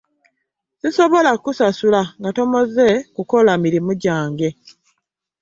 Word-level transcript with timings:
Sisobola 0.81 1.29
kkusasula 1.35 2.01
nga 2.19 2.29
tomaze 2.37 2.87
kukola 3.15 3.51
mirimu 3.63 3.91
gyange. 4.03 4.49